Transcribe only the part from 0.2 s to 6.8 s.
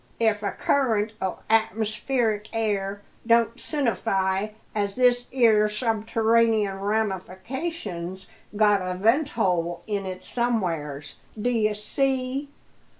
a current o' atmospheric air don't sinnify as this 'ere subterraneous